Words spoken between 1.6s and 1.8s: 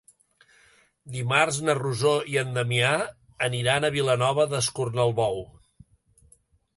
na